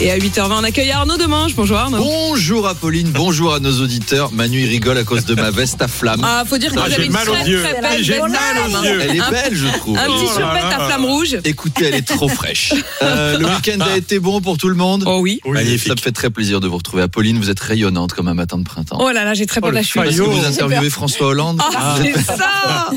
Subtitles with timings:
[0.00, 1.54] Et à 8h20, on accueille Arnaud Demange.
[1.54, 1.98] Bonjour Arnaud.
[1.98, 4.30] Bonjour Apolline, bonjour à nos auditeurs.
[4.32, 6.20] Manu il rigole à cause de ma veste à flamme.
[6.22, 7.62] Ah, faut dire que Ah, vous avez une mal aux très yeux.
[7.62, 9.00] très belle J'ai veste mal à aux flamme, yeux.
[9.00, 9.98] Elle est belle, je trouve.
[9.98, 11.38] Un petit survêt à flamme rouge.
[11.44, 12.74] Écoutez, elle est trop fraîche.
[13.02, 15.04] Euh, le week-end a été bon pour tout le monde.
[15.06, 15.40] Oh oui.
[15.46, 15.88] Magnifique.
[15.88, 17.02] Ça me fait très plaisir de vous retrouver.
[17.02, 18.96] Apolline, vous êtes rayonnante comme un matin de printemps.
[19.00, 20.02] Oh là là, j'ai très peur de la chute.
[20.02, 22.90] Est-ce que vous interviewez François Hollande Ah, c'est ça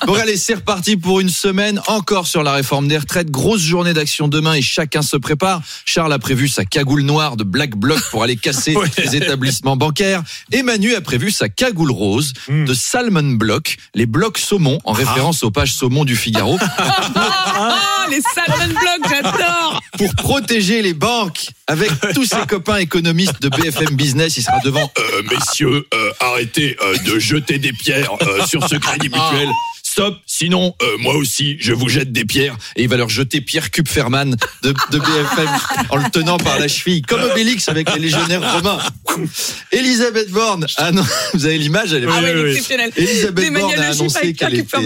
[0.06, 3.30] Bon allez, c'est reparti pour une semaine encore sur la réforme des retraites.
[3.30, 5.60] Grosse journée d'action demain et chacun se prépare.
[5.84, 8.88] Charles a prévu sa cagoule noire de Black Bloc pour aller casser Ouais.
[8.98, 10.22] les établissements bancaires.
[10.52, 12.64] Et Manu a prévu sa cagoule rose Mm.
[12.66, 16.58] de Salmon Block, les blocs saumon, en référence aux pages saumon du Figaro,
[17.14, 21.46] Ah, les salmon blocs, j'adore pour protéger les banques.
[21.66, 26.76] Avec tous ses copains économistes de BFM Business, il sera devant Euh, messieurs, euh, arrêtez
[26.82, 29.48] euh, de jeter des pierres euh, sur ce crédit mutuel.
[29.96, 32.54] Stop, sinon euh, moi aussi je vous jette des pierres.
[32.76, 35.48] et il va leur jeter Pierre Kupferman de, de BFM
[35.88, 38.78] en le tenant par la cheville, comme Obélix avec les légionnaires romains.
[39.72, 41.02] Elisabeth Borne, ah non,
[41.32, 42.50] vous avez l'image, elle est Ah Oui, ouais, oui, oui.
[42.50, 42.90] exceptionnel.
[42.94, 44.76] Elisabeth Borne a annoncé qu'elle était,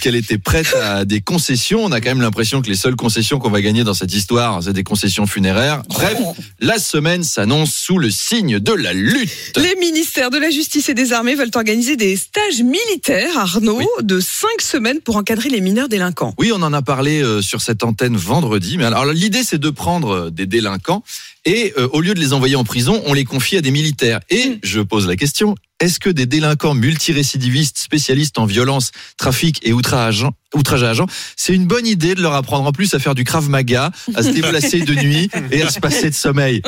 [0.00, 1.84] qu'elle était prête à des concessions.
[1.84, 4.62] On a quand même l'impression que les seules concessions qu'on va gagner dans cette histoire,
[4.62, 5.82] c'est des concessions funéraires.
[5.88, 6.18] Bref,
[6.60, 9.56] la semaine s'annonce sous le signe de la lutte.
[9.56, 13.86] Les ministères de la Justice et des Armées veulent organiser des stages militaires, Arnaud, Oui.
[14.02, 16.34] de 5 semaines pour encadrer les mineurs délinquants.
[16.38, 18.78] Oui, on en a parlé euh, sur cette antenne vendredi.
[18.78, 21.02] Mais alors l'idée, c'est de prendre euh, des délinquants
[21.44, 24.20] et euh, au lieu de les envoyer en prison, on les confie à des militaires.
[24.30, 24.58] Et Mm.
[24.62, 30.26] je pose la question est-ce que des délinquants multirécidivistes, spécialistes en violence, trafic et outrage,
[30.56, 31.06] outrage à agent,
[31.36, 34.22] c'est une bonne idée de leur apprendre en plus à faire du krav maga, à
[34.22, 36.62] se déplacer de nuit et à se passer de sommeil.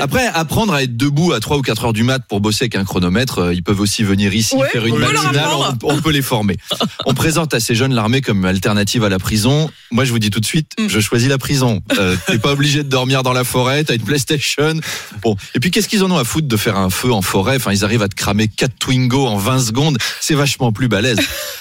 [0.00, 2.76] Après, apprendre à être debout à 3 ou 4 heures du mat pour bosser avec
[2.76, 5.46] un chronomètre, euh, ils peuvent aussi venir ici Ouais, faire une matinale,
[5.82, 6.56] on peut les former.
[7.06, 9.70] On présente à ces jeunes l'armée comme alternative à la prison.
[9.90, 10.88] Moi, je vous dis tout de suite, Mm.
[10.88, 11.80] je choisis la prison.
[11.98, 14.74] Euh, T'es pas obligé de dormir dans la forêt, t'as une PlayStation.
[15.22, 17.56] Bon, et puis qu'est-ce qu'ils en ont à foutre de faire un feu en forêt?
[17.56, 21.18] Enfin, ils arrivent à te cramer 4 Twingo en 20 secondes, c'est vachement plus balèze.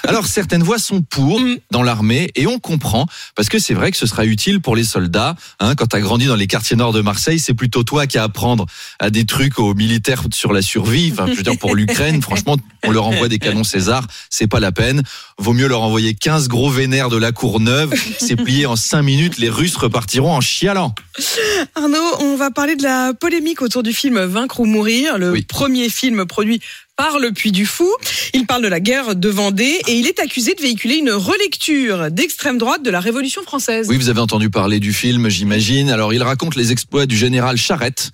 [0.07, 1.57] Alors, certaines voix sont pour Mm.
[1.69, 4.83] Dans l'armée et on comprend parce que c'est vrai que ce sera utile pour les
[4.83, 5.35] soldats.
[5.59, 8.21] Hein, quand t'as grandi dans les quartiers nord de Marseille, c'est plutôt toi qui as
[8.21, 8.65] à apprendre
[8.99, 11.09] à des trucs aux militaires sur la survie.
[11.11, 14.59] Enfin, je veux dire pour l'Ukraine, franchement, on leur envoie des canons César, c'est pas
[14.59, 15.03] la peine.
[15.37, 17.93] Vaut mieux leur envoyer 15 gros vénères de la Courneuve.
[18.19, 20.93] C'est plié en 5 minutes, les Russes repartiront en chialant.
[21.75, 25.41] Arnaud, on va parler de la polémique autour du film Vaincre ou mourir, le Oui.
[25.43, 26.61] premier film produit
[26.95, 27.89] par le Puy du Fou.
[28.33, 32.11] Il parle de la guerre de Vendée et il est accusé de véhiculer une relecture
[32.11, 33.87] d'extrême droite de la Révolution française.
[33.89, 35.89] Oui, vous avez entendu parler du film, j'imagine.
[35.89, 38.11] Alors, il raconte les exploits du général Charette.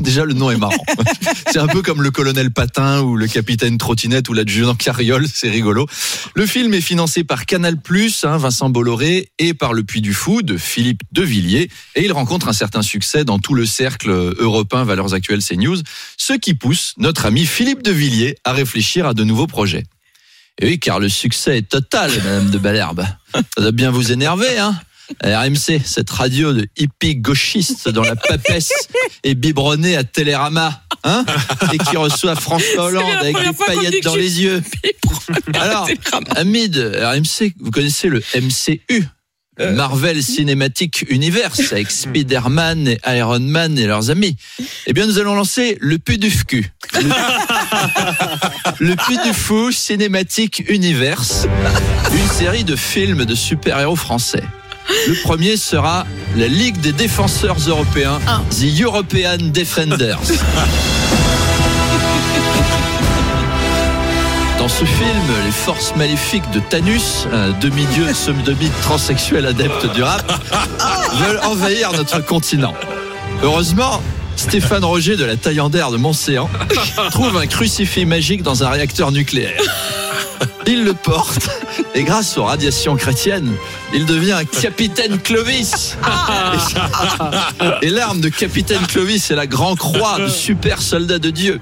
[0.00, 0.84] Déjà, le nom est marrant.
[1.52, 5.50] C'est un peu comme le colonel Patin ou le capitaine Trottinette ou l'adjudant Carriole, c'est
[5.50, 5.86] rigolo.
[6.34, 7.76] Le film est financé par Canal+,
[8.22, 11.70] hein, Vincent Bolloré, et par Le Puy du Fou de Philippe Devilliers.
[11.94, 15.78] Et il rencontre un certain succès dans tout le cercle européen Valeurs Actuelles CNews,
[16.16, 19.84] ce qui pousse notre ami Philippe Devilliers à réfléchir à de nouveaux projets.
[20.60, 23.04] Et oui, car le succès est total, Madame de Balherbe.
[23.34, 24.76] Ça doit bien vous énerver, hein
[25.22, 28.72] RMC, cette radio de hippie gauchiste dans la papesse
[29.22, 31.24] et biberonnée à Télérama, hein
[31.72, 34.62] Et qui reçoit François Hollande la avec des paillettes dans les yeux.
[35.54, 35.88] Alors,
[36.36, 39.06] amis de RMC, vous connaissez le MCU
[39.56, 44.36] le Marvel Cinematic Universe avec Spider-Man et Iron Man et leurs amis.
[44.86, 46.72] Eh bien, nous allons lancer le PUDUFQ.
[46.94, 47.08] Le,
[48.80, 51.46] le Puy du Fou Cinematic Universe,
[52.12, 54.42] une série de films de super-héros français.
[54.88, 58.40] Le premier sera la Ligue des défenseurs européens, Ah.
[58.50, 60.18] The European Defenders.
[64.58, 65.08] Dans ce film,
[65.44, 70.40] les forces maléfiques de Thanus, un demi-dieu semi-demi transsexuel adepte du rap,
[71.18, 72.72] veulent envahir notre continent.
[73.42, 74.00] Heureusement,
[74.36, 76.48] Stéphane Roger de la Taillandaire de Montséan
[77.10, 79.60] trouve un crucifix magique dans un réacteur nucléaire.
[80.66, 81.50] Il le porte
[81.94, 83.52] et grâce aux radiations chrétiennes,
[83.92, 85.96] il devient un capitaine Clovis.
[87.82, 91.60] Et l'arme de capitaine Clovis, c'est la grand croix du super soldat de Dieu.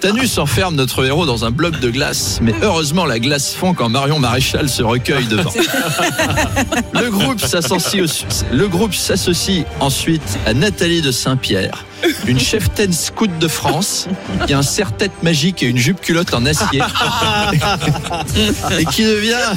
[0.00, 3.88] Thanos enferme notre héros dans un bloc de glace, mais heureusement la glace fond quand
[3.88, 5.52] Marion Maréchal se recueille devant.
[6.92, 11.84] Le groupe s'associe au- le groupe s'associe ensuite à Nathalie de Saint-Pierre,
[12.26, 14.06] une cheftaine scout de France
[14.46, 16.82] qui a un serre-tête magique et une jupe culotte en acier
[18.78, 19.56] et qui devient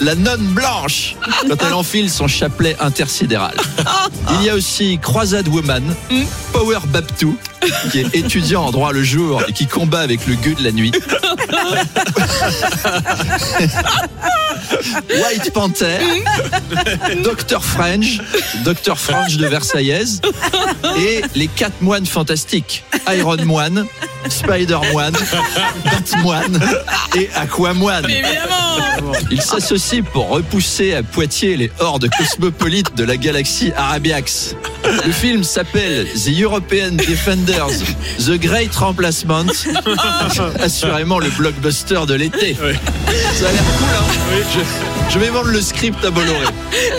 [0.00, 1.16] la nonne blanche
[1.48, 3.54] quand elle enfile son chapelet intersidéral.
[4.40, 5.82] Il y a aussi Croisade Woman,
[6.52, 7.36] Power Babtou,
[7.90, 10.72] qui est étudiant en droit le jour et qui combat avec le gueux de la
[10.72, 10.92] nuit.
[15.10, 15.98] White Panther,
[17.22, 18.20] Dr French,
[18.64, 20.20] Dr French de Versaillaise
[20.98, 23.86] et les quatre moines fantastiques, Iron Moine,
[24.28, 25.16] Spider Moine,
[25.84, 26.60] Batmoine
[27.16, 28.04] et Aquamoine.
[28.04, 34.54] Évidemment Ils s'associent pour repousser à Poitiers les hordes cosmopolites de la galaxie Arabiax.
[35.04, 37.82] Le film s'appelle The European Defenders,
[38.18, 39.46] The Great Remplacement.
[40.60, 42.54] Assurément le blockbuster de l'été.
[42.54, 46.44] Ça a l'air cool, hein je, je vais vendre le script à Bolloré.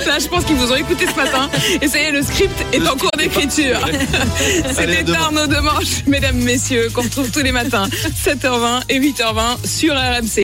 [0.08, 1.50] Là, je pense qu'ils vous ont écouté ce matin.
[1.82, 3.80] Et ça y est, le script est en cours d'écriture.
[4.70, 5.06] C'était.
[5.14, 7.88] Arnaud Demanche, mesdames, messieurs, qu'on retrouve tous les matins,
[8.26, 10.38] 7h20 et 8h20 sur RMC.